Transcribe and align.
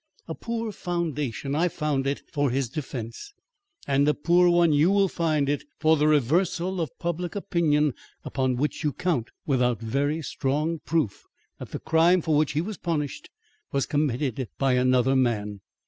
A 0.27 0.33
poor 0.33 0.71
foundation 0.71 1.53
I 1.53 1.67
found 1.67 2.07
it 2.07 2.23
for 2.33 2.49
his 2.49 2.69
defence; 2.69 3.35
and 3.85 4.07
a 4.07 4.15
poor 4.15 4.49
one 4.49 4.73
you 4.73 4.89
will 4.89 5.07
find 5.07 5.47
it 5.47 5.63
for 5.79 5.95
that 5.95 6.07
reversal 6.07 6.81
of 6.81 6.97
public 6.97 7.35
opinion 7.35 7.93
upon 8.25 8.55
which 8.55 8.83
you 8.83 8.93
count, 8.93 9.29
without 9.45 9.79
very 9.79 10.23
strong 10.23 10.79
proof 10.79 11.27
that 11.59 11.69
the 11.69 11.77
crime 11.77 12.21
for 12.23 12.35
which 12.35 12.53
he 12.53 12.61
was 12.61 12.79
punished 12.79 13.29
was 13.71 13.85
committed 13.85 14.49
by 14.57 14.73
another 14.73 15.15
man. 15.15 15.59